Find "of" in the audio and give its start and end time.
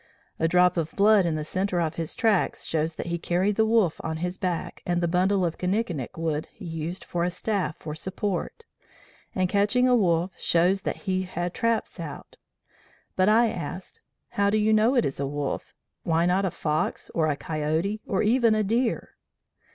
0.77-0.93, 1.79-1.93, 5.45-5.59